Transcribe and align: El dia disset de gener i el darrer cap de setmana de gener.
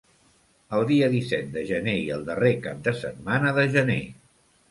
El 0.77 0.85
dia 0.91 1.09
disset 1.15 1.51
de 1.57 1.63
gener 1.71 1.93
i 2.05 2.09
el 2.17 2.25
darrer 2.29 2.51
cap 2.65 2.81
de 2.87 2.93
setmana 3.03 3.55
de 3.59 3.67
gener. 3.77 4.01